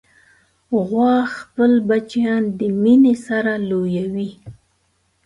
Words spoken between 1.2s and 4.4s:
خپل بچیان د مینې سره لویوي.